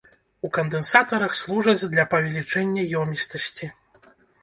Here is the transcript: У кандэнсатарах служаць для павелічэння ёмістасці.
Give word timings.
У 0.47 0.49
кандэнсатарах 0.55 1.37
служаць 1.43 1.87
для 1.93 2.07
павелічэння 2.17 2.91
ёмістасці. 3.07 3.75